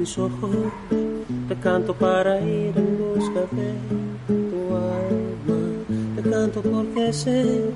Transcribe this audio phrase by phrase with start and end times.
[0.00, 0.56] mis ojos,
[1.46, 5.84] te canto para ir tu alma,
[6.16, 7.74] te canto porque sé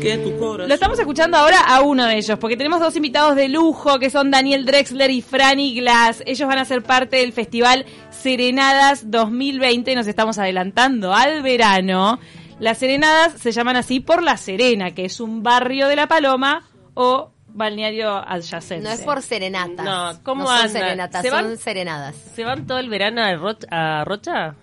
[0.00, 0.36] que.
[0.66, 4.10] Lo estamos escuchando ahora a uno de ellos, porque tenemos dos invitados de lujo, que
[4.10, 6.22] son Daniel Drexler y Franny Glass.
[6.26, 12.18] Ellos van a ser parte del festival Serenadas 2020, nos estamos adelantando al verano.
[12.58, 16.64] Las Serenadas se llaman así por La Serena, que es un barrio de La Paloma
[16.94, 18.84] o balneario adyacente.
[18.86, 19.84] No es por serenatas.
[19.84, 21.44] No, ¿cómo no son serenatas, ¿Se van?
[21.44, 22.14] son serenadas.
[22.34, 24.54] ¿Se van todo el verano a, Ro- a Rocha?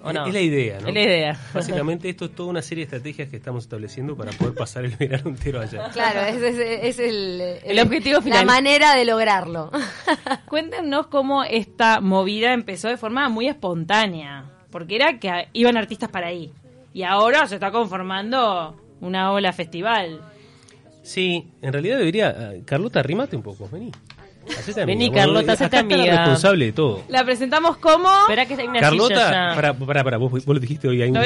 [0.00, 0.26] ¿O no?
[0.26, 0.88] Es la idea, ¿no?
[0.88, 1.40] Es la idea.
[1.52, 4.92] Básicamente esto es toda una serie de estrategias que estamos estableciendo para poder pasar el
[4.96, 5.88] verano entero allá.
[5.92, 8.46] Claro, ese es, es el, El objetivo final.
[8.46, 9.70] La manera de lograrlo.
[10.46, 16.28] Cuéntenos cómo esta movida empezó de forma muy espontánea, porque era que iban artistas para
[16.28, 16.52] ahí.
[16.94, 20.20] Y ahora se está conformando una ola festival.
[21.08, 22.28] Sí, en realidad debería...
[22.28, 23.90] ah, Carlota, arrímate un poco, vení.
[24.58, 24.86] Hacete amiga.
[24.98, 26.16] Vení, Carlota, hacete amiga.
[26.16, 27.02] responsable de todo.
[27.08, 28.08] La presentamos como...
[28.22, 31.20] Espera que hay una Carlota, para, para, para, vos, vos lo dijiste hoy, ahí No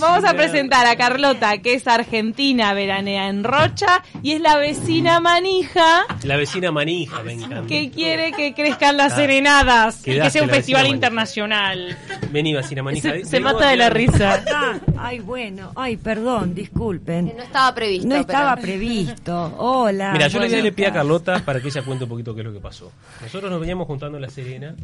[0.00, 5.20] vamos a presentar a Carlota, que es argentina, veranea en Rocha, y es la vecina
[5.20, 7.66] manija La vecina manija, me encanta.
[7.66, 11.96] que quiere que crezcan las Ah, serenadas y que sea un festival internacional.
[12.30, 13.12] Vení, vecina manija.
[13.24, 14.42] Se, mata de la risa.
[14.58, 15.72] Ah, ay, bueno.
[15.76, 17.32] Ay, perdón, disculpen.
[17.36, 18.08] No estaba previsto.
[18.08, 19.54] No estaba pero- previsto.
[19.58, 20.12] Hola.
[20.12, 22.46] Mira, yo le a pie a Carlota para que ella cuente un poquito qué es
[22.46, 22.92] lo que pasó.
[23.22, 24.74] Nosotros nos veníamos juntando en La Serena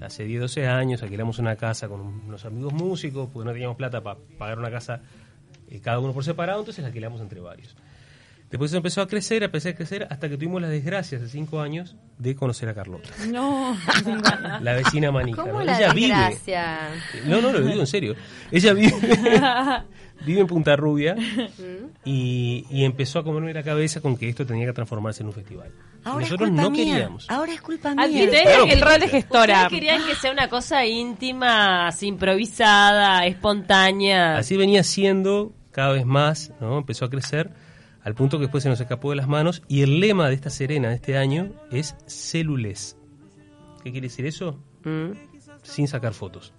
[0.00, 4.02] hace 10, 12 años, alquilamos una casa con unos amigos músicos, porque no teníamos plata
[4.02, 5.02] para pagar una casa
[5.68, 7.76] eh, cada uno por separado, entonces la alquilamos entre varios.
[8.50, 11.60] Después eso empezó a crecer, empezó a crecer, hasta que tuvimos la desgracia hace 5
[11.60, 13.76] años de conocer a Carlota, No.
[14.60, 15.40] la vecina manija.
[15.42, 15.64] ¿Cómo ¿no?
[15.64, 16.08] la Ella vive.
[16.16, 16.78] desgracia?
[17.26, 18.16] No, no, lo digo en serio.
[18.50, 18.92] Ella vive,
[20.26, 21.14] vive en Punta Rubia
[22.04, 25.32] y, y empezó a comerme la cabeza con que esto tenía que transformarse en un
[25.32, 25.70] festival.
[26.04, 26.84] Ahora Nosotros es culpa no mía.
[26.94, 27.30] queríamos.
[27.30, 28.22] Ahora es culpa Ah, mía.
[28.22, 29.68] viste, Claro, el rol de gestora.
[29.68, 34.38] Querían que sea una cosa íntima, así, improvisada, espontánea.
[34.38, 36.78] Así venía siendo cada vez más, ¿no?
[36.78, 37.50] Empezó a crecer
[38.02, 40.50] al punto que después se nos escapó de las manos y el lema de esta
[40.50, 42.96] Serena de este año es celules.
[43.82, 44.58] ¿Qué quiere decir eso?
[44.84, 45.12] Mm.
[45.62, 46.54] Sin sacar fotos.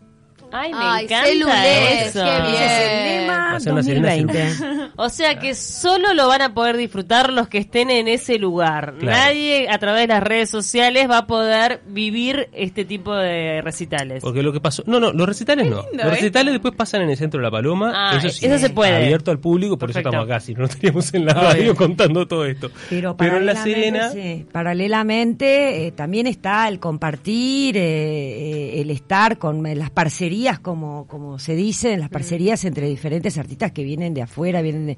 [0.52, 2.24] Ay, me Ay, encanta celulés, eso.
[2.24, 2.64] qué bien.
[2.64, 4.92] Ese es el Va a ser una Serena 2020.
[4.98, 8.96] O sea que solo lo van a poder disfrutar los que estén en ese lugar.
[9.00, 9.18] Claro.
[9.18, 14.22] Nadie a través de las redes sociales va a poder vivir este tipo de recitales.
[14.22, 14.84] Porque lo que pasó...
[14.86, 15.84] No, no, los recitales no.
[15.84, 16.10] lindo, los ¿eh?
[16.10, 17.92] recitales después pasan en el centro de La Paloma.
[17.94, 18.96] Ah, eso, sí, eso se puede.
[18.96, 20.10] Abierto al público, por Perfecto.
[20.10, 20.40] eso estamos acá.
[20.40, 22.72] Si no, no estaríamos en la radio contando todo esto.
[22.90, 24.10] Pero, en La Serena...
[24.12, 31.08] sí, paralelamente eh, también está el compartir, eh, eh, el estar con las parcerías, como,
[31.08, 34.98] como se dice, las parcerías entre diferentes artistas que vienen de afuera, vienen de,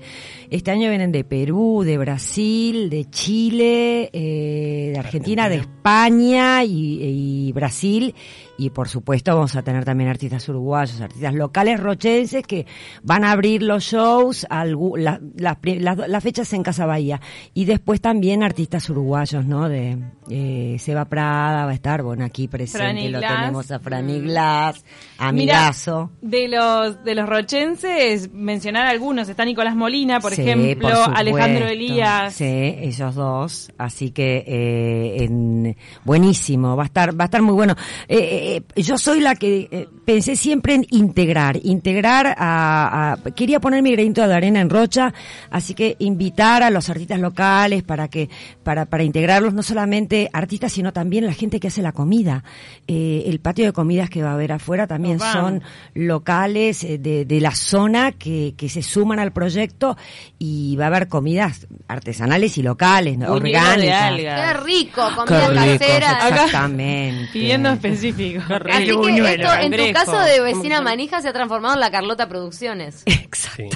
[0.49, 7.47] este año vienen de Perú, de Brasil, de Chile, eh, de Argentina, de España y,
[7.47, 8.15] y Brasil.
[8.55, 12.67] Y por supuesto vamos a tener también artistas uruguayos, artistas locales rochenses que
[13.01, 17.19] van a abrir los shows, la- las las do- las fechas en Casa Bahía.
[17.55, 19.67] Y después también artistas uruguayos, ¿no?
[19.69, 19.97] De
[20.29, 23.35] eh, Seba Prada va a estar, bueno, aquí presente Franny lo Glass.
[23.39, 26.11] tenemos a Franny Glass, Mira, amigazo.
[26.21, 31.17] de los de los rochenses, mencionar algunos, está Nicolás Molina, por Sí, ejemplo, por.
[31.17, 32.35] Alejandro Elías.
[32.35, 33.71] Sí, ellos dos.
[33.79, 35.75] Así que eh, en-
[36.05, 37.75] buenísimo, va a estar, va a estar muy bueno.
[38.07, 43.59] Eh, eh, yo soy la que eh, pensé siempre en integrar, integrar a, a- quería
[43.59, 45.13] poner mi granito de arena en Rocha,
[45.49, 48.29] así que invitar a los artistas locales para que
[48.63, 52.43] para para integrarlos no solamente artistas sino también la gente que hace la comida.
[52.87, 55.33] Eh, el patio de comidas que va a haber afuera también vamos.
[55.33, 59.97] son locales eh, de, de la zona que, que se suman al proyecto
[60.37, 63.31] y va a haber comidas artesanales y locales, ¿no?
[63.31, 64.11] Orgánicas.
[64.17, 66.29] Qué rico, Qué comida rico, casera.
[66.29, 67.29] exactamente.
[67.31, 68.32] Pidiendo específico.
[68.39, 71.91] Así que buñuelo, esto, en tu caso de vecina manija, se ha transformado en la
[71.91, 73.03] Carlota Producciones.
[73.55, 73.69] Sí.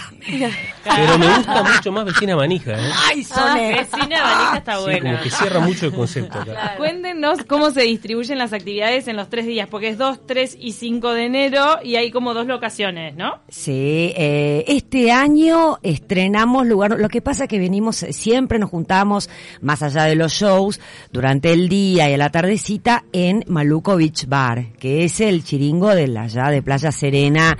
[0.83, 2.91] Pero me gusta mucho más vecina manija, ¿eh?
[3.09, 5.11] Ay, son Ah, vecina manija está Sí, buena.
[5.11, 6.73] como que cierra mucho el concepto acá.
[6.77, 10.71] Cuéntenos cómo se distribuyen las actividades en los tres días, porque es 2, 3 y
[10.71, 13.35] 5 de enero y hay como dos locaciones, ¿no?
[13.49, 16.95] Sí, eh, este año estrenamos lugar.
[16.97, 19.29] Lo que pasa es que venimos, siempre nos juntamos,
[19.61, 20.79] más allá de los shows,
[21.11, 24.46] durante el día y a la tardecita en Maluco Beach Bar.
[24.47, 27.57] Bar, que es el chiringo de la ya de Playa Serena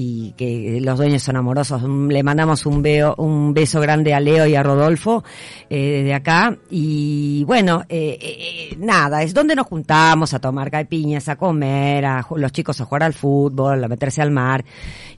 [0.00, 1.82] y que los dueños son amorosos.
[1.82, 5.24] Le mandamos un, veo, un beso grande a Leo y a Rodolfo
[5.68, 6.56] eh, desde acá.
[6.70, 12.24] Y bueno, eh, eh, nada, es donde nos juntamos a tomar caipiñas, a comer, a
[12.36, 14.64] los chicos a jugar al fútbol, a meterse al mar.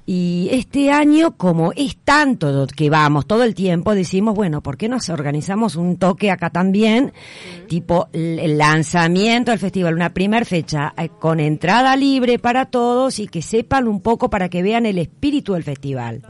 [0.07, 4.89] Y este año, como es tanto que vamos todo el tiempo, decimos, bueno, ¿por qué
[4.89, 7.13] nos organizamos un toque acá también?
[7.69, 13.43] Tipo el lanzamiento del festival, una primer fecha con entrada libre para todos y que
[13.43, 16.23] sepan un poco para que vean el espíritu del festival.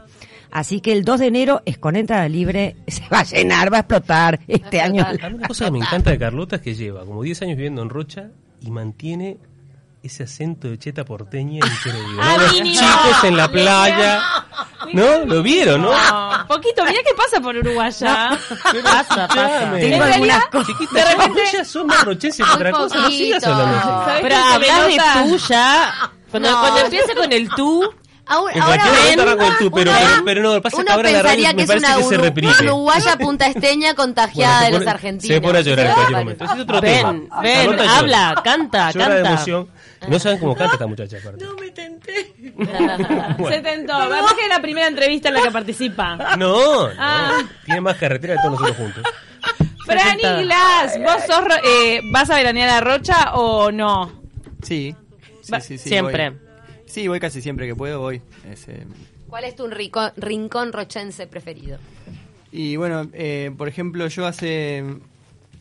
[0.51, 3.77] Así que el 2 de enero es con entrada libre, se va a llenar, va
[3.77, 5.05] a explotar este año.
[5.05, 7.57] A mí una cosa que me encanta de Carlota es que lleva como 10 años
[7.57, 9.37] viviendo en Rocha y mantiene
[10.03, 12.21] ese acento de cheta porteña increíble.
[12.21, 12.43] Ah, ¿no?
[12.43, 14.21] Los chicos en la playa.
[14.93, 15.25] ¿No?
[15.25, 15.91] ¿Lo vieron, no?
[15.91, 18.31] No, poquito, mira qué pasa por Uruguaya.
[18.83, 19.27] Pasa, pasa.
[19.27, 19.79] Escuchame.
[19.79, 20.67] Tengo En algunas cosas.
[20.67, 22.97] Chiquita, de repente- ya sos más rochense que otra cosa.
[22.99, 23.43] No sigas.
[23.43, 25.23] ¿Sabes Pero hablas de nota?
[25.23, 26.11] tú ya.
[26.31, 26.59] Cuando, No.
[26.61, 27.93] cuando empieza con el tú,
[28.31, 28.83] Ahora, ahora
[29.59, 31.55] tú, pero, uno- pero, pero no, lo que pasa que ahora la radio pensaría me
[31.55, 32.53] que es parece una que se reprime.
[32.61, 35.35] uruguaya punta esteña contagiada de los argentinos.
[35.35, 36.45] Se pone a llorar en cualquier momento.
[36.45, 36.97] Ese es otro ven,
[37.27, 37.41] tema.
[37.41, 37.97] ven, Carlota llora.
[37.97, 39.29] habla, canta, Llora de canta.
[39.29, 39.69] emoción.
[40.07, 41.45] No saben cómo canta esta muchacha, aparte.
[43.49, 43.93] Se tentó.
[43.93, 46.15] Además que es la primera entrevista en la que participa.
[46.15, 46.89] No, no.
[46.97, 47.39] Ah.
[47.65, 49.03] Tiene más carretera que todos nosotros juntos.
[49.85, 54.11] Franny Glass, ¿vos sos, eh, vas a veranear a Rocha o no?
[54.61, 54.95] Sí,
[55.41, 56.29] sí, Va- sí, sí, siempre.
[56.29, 56.39] voy.
[56.91, 58.21] Sí, voy casi siempre que puedo, voy.
[58.51, 58.85] Es, eh,
[59.29, 61.77] ¿Cuál es tu rincón rochense preferido?
[62.51, 64.83] y bueno, eh, por ejemplo, yo hace...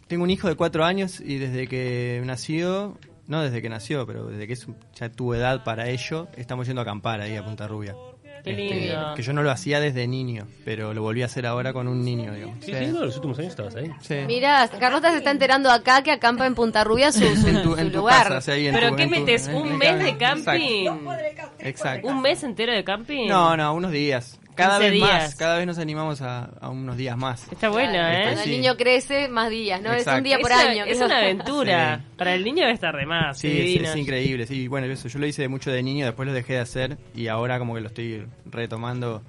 [0.08, 2.98] Tengo un hijo de cuatro años y desde que nació,
[3.28, 4.66] no desde que nació, pero desde que es-
[4.96, 7.94] ya tuvo edad para ello, estamos yendo a acampar ahí a Punta Rubia.
[8.42, 11.72] Qué Este, que yo no lo hacía desde niño, pero lo volví a hacer ahora
[11.72, 12.56] con un niño, digamos.
[12.64, 13.90] Sí, sí, los últimos años estabas ahí.
[14.00, 14.16] Sí.
[14.26, 17.74] Mira, Carlota se está enterando acá que acampa en Punta Rubia su, su- en tu,
[17.74, 18.28] su en tu lugar.
[18.28, 19.48] casa, ahí en ¿Pero tu- qué en metes?
[19.48, 20.86] en- ¿Un mes de camping?
[20.86, 21.52] Exacto.
[21.58, 22.08] Exacto.
[22.08, 23.28] ¿Un mes entero de camping?
[23.28, 24.38] No, no, unos días.
[24.60, 27.50] Cada 15 vez más, cada vez nos animamos a, a unos días más.
[27.52, 28.22] Está bueno, Claro, ¿eh?
[28.22, 28.50] Cuando Sí.
[28.50, 29.92] el niño crece, más días, ¿no?
[29.92, 30.84] Es un día por Es una- año.
[30.84, 31.98] Es una aventura.
[31.98, 32.14] Sí.
[32.16, 33.38] Para el niño debe estar de más.
[33.38, 34.46] Sí, es, es increíble.
[34.46, 37.28] Sí, bueno, eso yo lo hice mucho de niño, después lo dejé de hacer y
[37.28, 39.22] ahora como que lo estoy retomando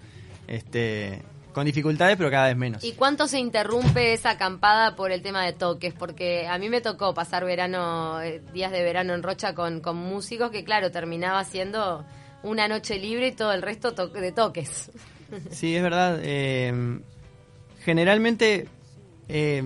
[0.47, 1.21] este
[1.53, 2.81] con dificultades, pero cada vez menos.
[2.81, 5.93] ¿Y cuánto se interrumpe esa acampada por el tema de toques?
[5.93, 9.97] Porque a mí me tocó pasar verano, eh, días de verano en Rocha con, con
[9.97, 12.05] músicos que, claro, terminaba siendo
[12.43, 14.91] una noche libre y todo el resto to- de toques.
[15.49, 16.19] Sí, es verdad.
[16.23, 16.99] eh,
[17.83, 18.67] generalmente
[19.27, 19.63] he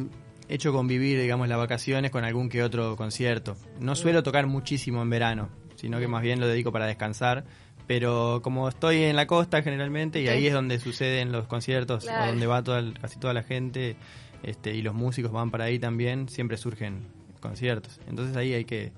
[0.50, 3.56] hecho convivir, digamos, las vacaciones con algún que otro concierto.
[3.80, 7.44] No suelo tocar muchísimo en verano, sino que más bien lo dedico para descansar.
[7.88, 12.28] Pero como estoy en la costa generalmente, y ahí es donde suceden los conciertos, Claro.
[12.32, 13.96] donde va toda casi toda la gente,
[14.42, 17.02] este, y los músicos van para ahí también, siempre surgen
[17.42, 18.00] conciertos.
[18.08, 18.92] Entonces ahí hay que...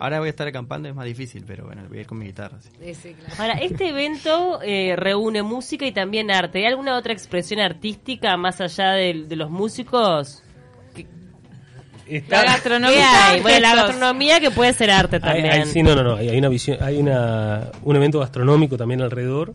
[0.00, 2.26] Ahora voy a estar acampando, es más difícil, pero bueno, voy a ir con mi
[2.26, 2.58] guitarra.
[2.60, 2.70] sí.
[2.82, 3.34] Sí, sí, claro.
[3.38, 6.58] Ahora, este evento eh, reúne música y también arte.
[6.58, 10.42] ¿Hay alguna otra expresión artística más allá de, de los músicos?
[12.06, 12.98] Está- La gastronomía.
[12.98, 13.40] ¿Qué hay?
[13.42, 13.86] Bueno, la gestos.
[13.88, 15.46] gastronomía que puede ser arte también.
[15.50, 16.16] hay- sí, no, no, no.
[16.16, 19.54] Hay, hay una visión, hay una, un evento gastronómico también alrededor.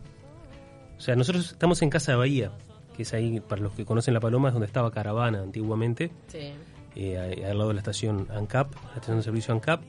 [0.98, 2.50] O sea, nosotros estamos en Casa de Bahía,
[2.96, 6.52] que es ahí, para los que conocen La Paloma, es donde estaba Caravana antiguamente, Sí.
[6.96, 9.82] eh, al lado de la estación ANCAP, la estación de servicio ANCAP.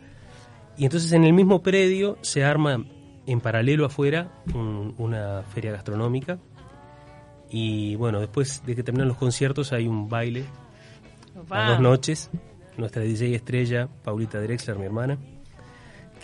[0.78, 2.84] Y entonces en el mismo predio se arma
[3.28, 6.40] en paralelo afuera un- una feria gastronómica.
[7.50, 10.46] Y bueno, después de que terminan los conciertos hay un baile
[11.40, 11.66] Opa.
[11.68, 12.30] a dos noches.
[12.78, 15.18] Nuestra DJ estrella, Paulita Drexler, mi hermana,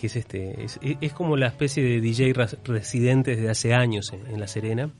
[0.00, 2.32] que es este es, es como la especie de DJ
[2.64, 4.90] residente desde hace años en, en La Serena.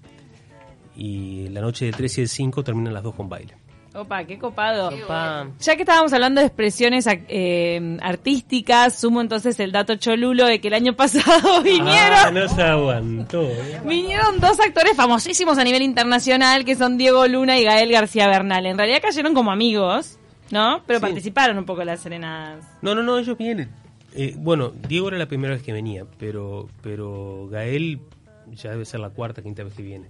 [0.95, 3.55] Y la noche del 3 y el 5 terminan las dos con baile.
[3.95, 4.91] Opa, qué copado.
[5.09, 5.49] Pa.
[5.61, 10.61] Ya que estábamos hablando de expresiones ac- eh, artísticas, sumo entonces el dato cholulo de
[10.61, 13.43] que el año pasado vinieron Ah, no se aguantó.
[13.43, 13.81] ¿eh?
[13.85, 18.67] Vinieron dos actores famosísimos a nivel internacional que son Diego Luna y Gael García Bernal.
[18.67, 20.19] En realidad cayeron como amigos,
[20.51, 20.83] ¿no?
[20.87, 21.03] Pero Sí.
[21.07, 22.65] participaron un poco en las serenadas.
[22.83, 23.71] No, no, no, ellos vienen.
[24.15, 28.01] Eh, bueno, Diego era la primera vez que venía, pero, pero Gael
[28.53, 30.07] ya debe ser la cuarta, quinta vez que viene.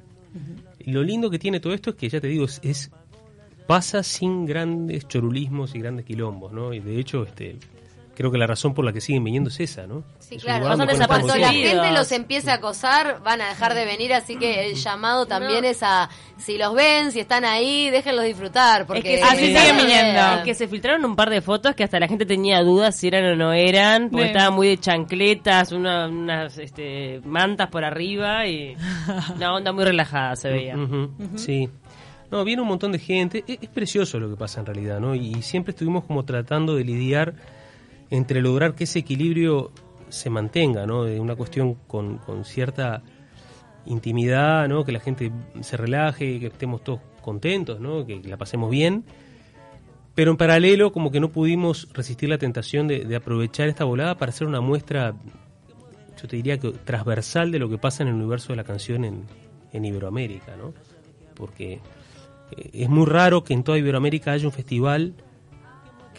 [0.81, 2.91] Y lo lindo que tiene todo esto es que, ya te digo, es, es-
[3.69, 6.73] pasa sin grandes chorulismos y grandes quilombos, ¿no?
[6.75, 7.57] Y de hecho, este
[8.17, 10.03] creo que la razón por la que siguen viniendo es esa, ¿no?
[10.19, 10.65] Sí, Es claro.
[10.67, 14.75] Cuando la gente los empiece a acosar, van a dejar de venir, así que el
[14.75, 19.15] llamado también es a, si los ven, si están ahí, déjenlos disfrutar, porque...
[19.15, 20.21] Es que Así se- siguen viniendo.
[20.39, 23.07] Es que se filtraron un par de fotos que hasta la gente tenía dudas si
[23.07, 24.31] eran o no eran, porque Sí.
[24.33, 28.77] estaban muy de chancletas, una- unas este, mantas por arriba y
[29.37, 30.75] una onda muy relajada se veía.
[31.37, 31.69] Sí.
[32.31, 33.45] No, viene un montón de gente.
[33.47, 35.15] Es, es precioso lo que pasa en realidad, ¿no?
[35.15, 37.35] Y, siempre estuvimos como tratando de lidiar
[38.11, 39.71] entre lograr que ese equilibrio
[40.09, 41.05] se mantenga, ¿no?
[41.05, 43.03] De una cuestión con, con cierta
[43.87, 44.85] intimidad, ¿no?
[44.85, 48.05] Que la gente se relaje, que estemos todos contentos, ¿no?
[48.07, 49.05] Que la pasemos bien.
[50.15, 54.17] Pero en paralelo, como que no pudimos resistir la tentación de, de aprovechar esta volada
[54.17, 55.15] para hacer una muestra,
[56.21, 59.05] yo te diría que transversal de lo que pasa en el universo de la canción
[59.05, 59.25] en,
[59.73, 60.75] en Iberoamérica, ¿no?
[61.35, 61.81] Porque
[62.57, 65.15] es muy raro que en toda Iberoamérica haya un festival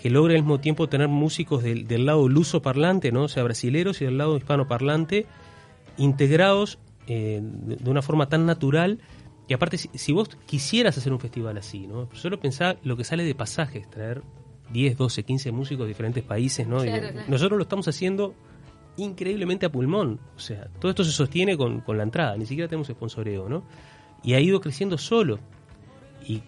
[0.02, 3.24] que logre al mismo tiempo tener músicos del, del lado luso parlante, ¿no?
[3.24, 5.26] o sea, brasileros y del lado hispano parlante,
[5.98, 9.00] integrados eh, de, una forma tan natural.
[9.48, 12.08] Y aparte, si, si vos quisieras hacer un festival así, ¿no?
[12.14, 14.22] solo pensá lo que sale de pasajes, traer
[14.72, 16.78] 10, 12, 15 músicos de diferentes países, ¿no?
[16.78, 17.28] Claro, Digo, claro.
[17.30, 18.36] Nosotros lo estamos haciendo
[18.98, 20.20] increíblemente a pulmón.
[20.36, 23.64] O sea, todo esto se sostiene con, con la entrada, ni siquiera tenemos sponsoreo, ¿no?
[24.24, 25.40] Y ha ido creciendo solo.
[26.28, 26.42] Y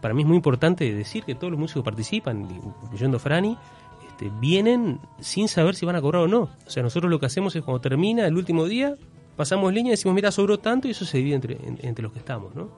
[0.00, 2.48] para mí es muy importante decir que todos los músicos participan,
[2.84, 3.56] incluyendo Franny,
[4.08, 6.42] este, vienen sin saber si van a cobrar o no.
[6.66, 8.94] O sea, nosotros lo que hacemos es cuando termina el último día,
[9.36, 12.12] pasamos línea y decimos, mira, sobró tanto y eso se divide entre, en- entre los
[12.12, 12.68] que estamos, ¿no?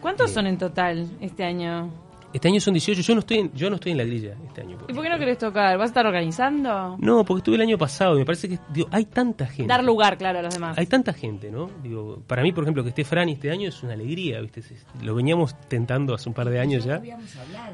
[0.00, 1.90] ¿Cuántos Eh, son en total este año?
[2.32, 4.60] Este año son 18, yo no estoy en, yo no estoy en la grilla este
[4.60, 4.78] año.
[4.88, 5.76] ¿Y por qué no querés tocar?
[5.76, 6.96] ¿Vas a estar organizando?
[6.98, 9.66] No, porque estuve el año pasado y me parece que digo, hay tanta gente.
[9.66, 10.78] Dar lugar, claro, a los demás.
[10.78, 11.68] Hay tanta gente, ¿no?
[11.82, 14.62] Digo, para mí, por ejemplo, que esté Franny este año es una alegría, ¿viste?
[15.02, 17.02] Lo veníamos tentando hace un par de años ya.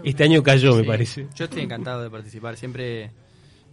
[0.03, 1.29] Este año cayó, me parece.
[1.35, 2.57] Yo estoy encantado de participar.
[2.57, 3.11] Siempre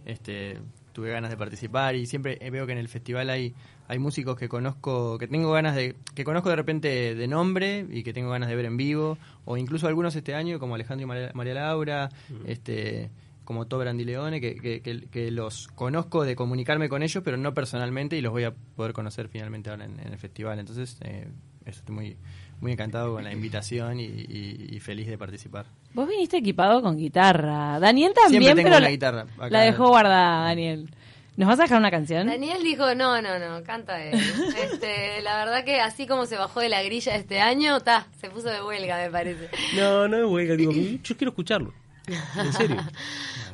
[0.04, 0.58] este,
[0.92, 3.54] tuve ganas de participar y siempre eh, veo que en el festival hay,
[3.88, 8.02] hay músicos que conozco, que tengo ganas de, que conozco de repente de nombre y
[8.02, 11.06] que tengo ganas de ver en vivo, o incluso algunos este año como Alejandro y
[11.06, 12.08] María, María Laura,
[12.46, 13.10] este
[13.44, 17.52] como Tober Leone, que, que, que- que los conozco de comunicarme con ellos, pero no
[17.52, 20.58] personalmente y los voy a poder conocer finalmente ahora en, en el festival.
[20.58, 21.28] Entonces, eh,
[21.66, 22.16] eso, estoy muy,
[22.62, 25.66] muy encantado con la invitación y, y- y feliz de participar.
[25.92, 27.78] Vos viniste equipado con guitarra.
[27.80, 29.50] Daniel también, Siempre tengo pero una la- guitarra acá.
[29.50, 30.88] la dejó guardada, Daniel.
[31.36, 32.28] ¿Nos vas a dejar una canción?
[32.28, 34.14] Daniel dijo, no, no, no, canta él.
[34.72, 38.30] Este, la verdad que así como se bajó de la grilla este año, ta, se
[38.30, 39.48] puso de huelga, me parece.
[39.76, 40.72] No, no es huelga, digo,
[41.02, 41.72] yo quiero escucharlo.
[42.06, 42.76] En serio.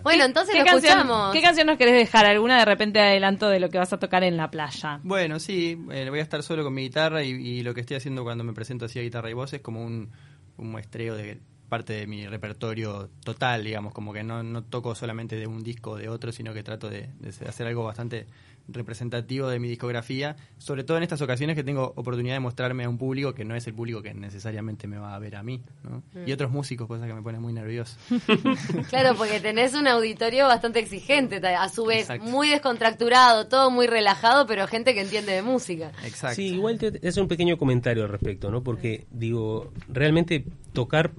[0.03, 1.33] Bueno, entonces ¿Qué lo canción, escuchamos.
[1.35, 2.25] ¿Qué canción nos querés dejar?
[2.25, 4.99] ¿Alguna de repente adelanto de lo que vas a tocar en la playa?
[5.03, 7.99] Bueno, sí, eh, voy a estar solo con mi guitarra y, y lo que estoy
[7.99, 10.11] haciendo cuando me presento así a guitarra y voz es como un,
[10.57, 11.39] un muestreo de
[11.71, 15.93] parte de mi repertorio total, digamos, como que no, no toco solamente de un disco
[15.93, 18.27] o de otro, sino que trato de, de hacer algo bastante
[18.73, 22.89] representativo de mi discografía, sobre todo en estas ocasiones que tengo oportunidad de mostrarme a
[22.89, 25.63] un público que no es el público que necesariamente me va a ver a mí,
[25.83, 26.03] ¿no?
[26.27, 27.97] Y otros músicos, cosa que me pone muy nervioso.
[28.89, 32.25] Claro, porque tenés un auditorio bastante exigente, a su vez Exacto.
[32.27, 35.93] muy descontracturado, todo muy relajado, pero gente que entiende de música.
[36.05, 36.37] Exacto.
[36.37, 38.63] Sí, igual te, te hace un pequeño comentario al respecto, ¿no?
[38.63, 41.13] Porque, digo, realmente tocar.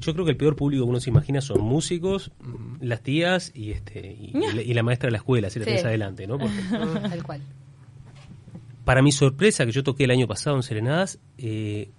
[0.00, 2.30] Yo creo que el peor público que uno se imagina son músicos,
[2.80, 5.64] las tías y este y, y la, y la maestra de la escuela, si la
[5.64, 5.70] Sí.
[5.70, 6.38] tenés adelante, ¿no?
[6.38, 6.54] Porque
[7.10, 7.40] Tal cual.
[8.84, 11.90] para mi sorpresa, que yo toqué el año pasado en Serenadas, eh,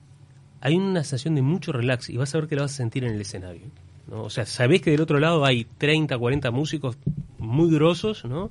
[0.62, 3.04] hay una sensación de mucho relax y vas a ver que la vas a sentir
[3.04, 3.64] en el escenario.
[4.10, 4.24] ¿no?
[4.24, 6.98] O sea, sabés que del otro lado hay 30, 40 músicos
[7.38, 8.50] muy grosos, ¿no?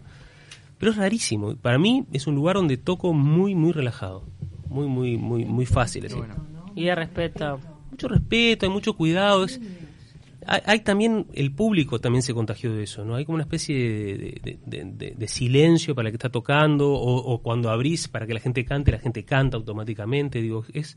[0.78, 1.56] Pero es rarísimo.
[1.56, 4.22] Para mí es un lugar donde toco muy, muy relajado.
[4.68, 6.04] Muy, muy, muy, muy fácil.
[6.04, 6.14] así.
[6.14, 6.34] Bueno.
[6.74, 7.58] Y de respeto.
[7.90, 9.44] Mucho respeto, hay mucho cuidado.
[9.44, 9.60] Es,
[10.46, 13.16] hay, hay también, el público también se contagió de eso, ¿no?
[13.16, 16.92] Hay como una especie de, de- de- de- de silencio para el que está tocando,
[16.92, 20.40] o, o cuando abrís para que la gente cante, la gente canta automáticamente.
[20.40, 20.96] Digo, es,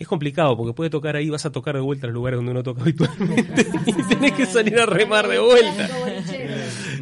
[0.00, 2.52] es complicado porque puede tocar ahí, vas a tocar de vuelta a los lugares donde
[2.52, 5.88] uno toca habitualmente y tenés que salir a remar de vuelta.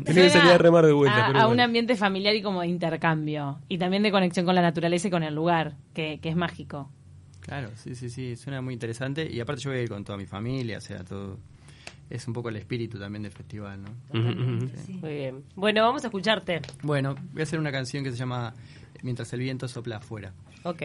[0.05, 1.27] Tenés que salir a remar de vuelta.
[1.27, 3.59] a, pero a un ambiente familiar y como de intercambio.
[3.69, 6.91] Y también de conexión con la naturaleza y con el lugar, que, que es mágico.
[7.47, 9.31] Claro, sí, sí, sí, suena muy interesante.
[9.31, 11.39] Y aparte yo voy a ir con toda mi familia, o sea, todo...
[12.09, 13.89] Es un poco el espíritu también del festival, ¿no?
[14.13, 14.93] Sí.
[14.93, 15.43] Muy bien.
[15.57, 16.61] Bueno, vamos a escucharte.
[16.83, 18.55] Bueno, voy a hacer una canción que se llama
[19.03, 20.33] Mientras el viento sopla afuera.
[20.63, 20.83] Ok.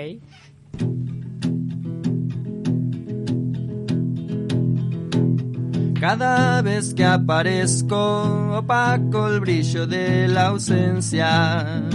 [5.99, 11.87] Cada vez que aparezco, opaco el brillo de la ausencia.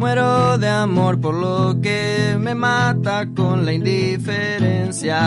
[0.00, 5.18] Muero de amor por lo que me mata con la indiferencia.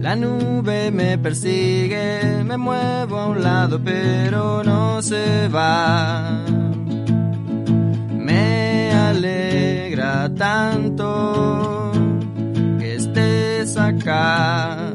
[0.00, 6.46] La nube me persigue, me muevo a un lado pero no se va.
[8.16, 11.92] Me alegra tanto
[12.78, 14.91] que estés acá.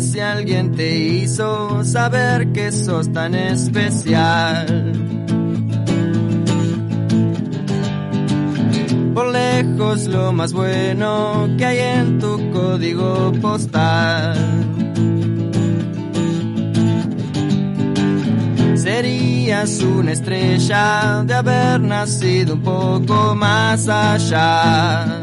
[0.00, 5.14] Si alguien te hizo saber que sos tan especial.
[9.14, 14.36] por lejos lo más bueno que hay en tu código postal.
[18.74, 25.20] Serías una estrella de haber nacido un poco más allá.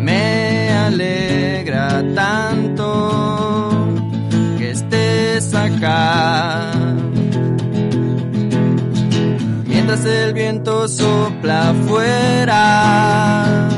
[0.00, 2.57] Me alegra tanto
[9.66, 13.68] Mientras el viento sopla afuera,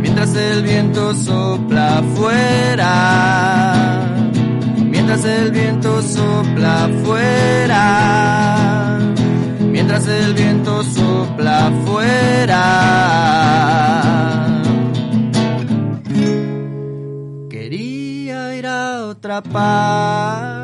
[0.00, 2.86] mientras el viento sopla afuera,
[4.78, 7.78] mientras el viento sopla afuera,
[9.60, 12.64] mientras el viento sopla afuera.
[17.50, 20.59] Quería ir a otra parte,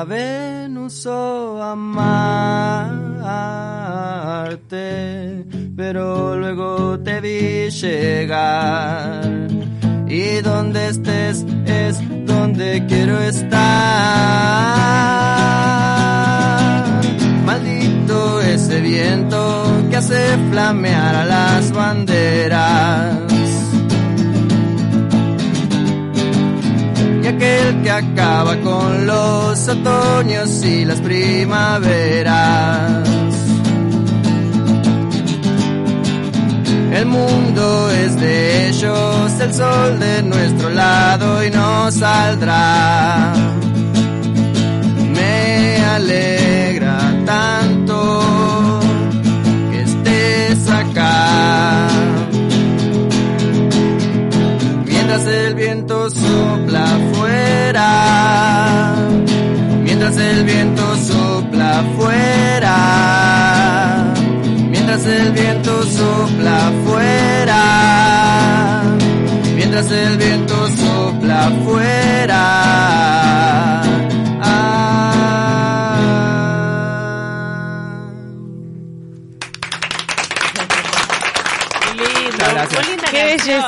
[0.00, 3.24] a Venus o a Marte,
[5.76, 9.22] pero luego te vi llegar.
[10.08, 13.60] Y donde estés es donde quiero estar.
[17.46, 19.40] Maldito ese viento
[19.90, 23.24] que hace flamear a las banderas.
[27.24, 28.73] y aquel que acaba con
[29.66, 33.08] los otoños y las primaveras.
[36.92, 43.32] El mundo es de ellos, el sol de nuestro lado y no saldrá.
[45.14, 48.80] Me alegra tanto
[49.70, 51.88] que estés acá.
[54.84, 58.93] Mientras el viento sopla afuera,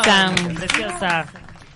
[0.07, 0.55] Canción.
[0.55, 1.27] Preciosa.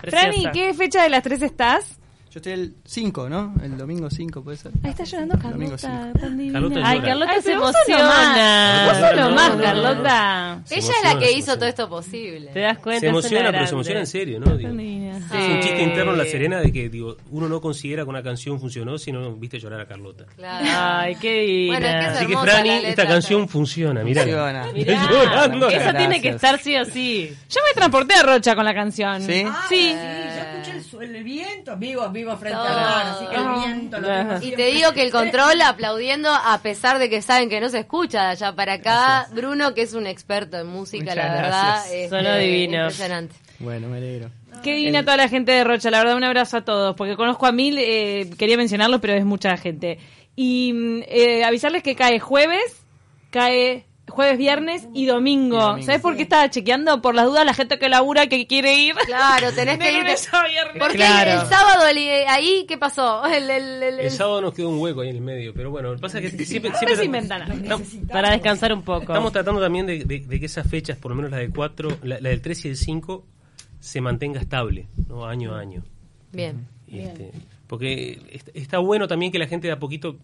[0.01, 0.51] Franny.
[0.51, 1.97] ¿qué fecha de las tres estás?
[2.31, 3.53] Yo estoy el 5, ¿no?
[3.61, 4.71] El domingo 5 puede ser.
[4.83, 6.29] Ahí está llorando Domingo Carlota.
[6.29, 6.53] divina.
[6.53, 7.01] Carlota Ay.
[7.01, 8.23] Carlota Ay, se pero vos sos lo más.
[8.37, 8.85] emociona.
[8.87, 9.15] Vos sos
[9.57, 10.61] Carlota.
[10.65, 12.51] Se Ella es la que hizo todo esto posible.
[12.51, 13.01] Te das cuenta.
[13.01, 14.55] Se emociona, pero se emociona en serio, ¿no?
[14.55, 14.71] Digo.
[14.71, 15.37] Sí.
[15.37, 18.23] Es un chiste interno en La Serena de que digo, uno no considera que una
[18.23, 20.25] canción funcionó si no viste llorar a Carlota.
[20.35, 20.65] Claro.
[20.69, 21.79] Ay, qué divina.
[21.79, 24.21] Bueno, es que es Así que Franny, esta canción funciona, mirá.
[24.23, 24.67] Funciona.
[24.73, 25.67] Mirá, llorando.
[25.67, 25.97] Esa Gracias.
[25.97, 27.35] tiene que estar sí o sí.
[27.49, 29.21] Yo me transporté a Rocha con la canción.
[29.21, 29.45] ¿Sí?
[29.69, 29.93] Sí.
[29.93, 34.45] yo escuché el, el viento, vivo, vivo frente al mar, así que el viento lo
[34.45, 37.79] Y te digo que el control aplaudiendo a pesar de que saben que no se
[37.79, 39.27] escucha de allá para acá.
[39.41, 41.47] Bruno, que es un experto en música, Muchas la verdad.
[41.49, 41.91] gracias.
[41.93, 42.77] este, Sonó divino.
[42.83, 43.35] Impresionante.
[43.59, 44.29] Bueno, me alegro.
[44.63, 47.45] Qué divina toda la gente de Rocha, la verdad, un abrazo a todos, porque conozco
[47.47, 49.97] a mil, eh, quería mencionarlos, pero es mucha gente.
[50.35, 52.85] Y mm, eh, avisarles que cae jueves,
[53.31, 55.55] cae jueves, viernes y domingo.
[55.57, 55.83] Y domingo.
[55.85, 57.01] ¿Sabes por qué estaba chequeando?
[57.01, 58.95] Por las dudas, la gente que labura que quiere ir.
[59.05, 60.05] Claro, tenés que ir.
[60.79, 61.31] Porque Claro.
[61.31, 63.25] el, el sábado el- ahí, ¿qué pasó?
[63.31, 65.89] El, el- el- El sábado nos quedó un hueco ahí en el medio, pero bueno,
[65.89, 66.71] lo que pasa es que siempre...
[66.75, 67.53] Siempre algo.
[67.53, 69.01] Estamos- Para descansar un poco.
[69.13, 71.99] Estamos tratando también de, de- de que esas fechas, por lo menos la del 4,
[72.03, 73.25] la, la del 3 y el 5,
[73.79, 75.25] se mantenga estable, ¿no?
[75.25, 75.83] año a año.
[76.31, 76.67] Bien.
[76.91, 77.31] Este,
[77.67, 80.17] porque est- está bueno también que la gente de a poquito,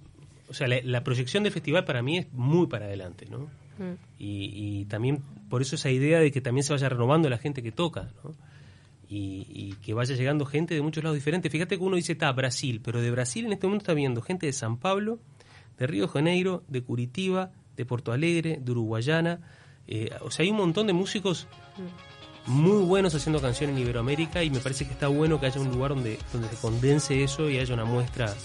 [0.50, 3.48] o sea, la, la proyección del festival para mí es muy para adelante, ¿no?
[3.78, 3.94] Mm.
[4.20, 7.64] Y, y también por eso esa idea de que también se vaya renovando la gente
[7.64, 8.34] que toca, ¿no?
[9.10, 11.50] Y, que vaya llegando gente de muchos lados diferentes.
[11.50, 14.48] Fíjate que uno dice, está Brasil, pero de Brasil en este momento está viendo gente
[14.48, 15.20] de San Pablo,
[15.78, 19.40] de Río Janeiro, de Curitiba, de Porto Alegre, de Uruguayana.
[19.88, 21.48] Eh, o sea, hay un montón de músicos
[22.48, 25.72] muy buenos haciendo canciones en Iberoamérica y me parece que está bueno que haya un
[25.72, 28.36] lugar donde, donde se condense eso y haya una muestra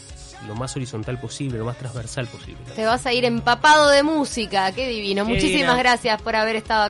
[0.47, 2.61] lo más horizontal posible, lo más transversal posible.
[2.75, 4.73] Te vas a ir empapado de música.
[4.73, 5.25] Qué divino.
[5.27, 6.81] Qué Muchísimas gracias por haber estado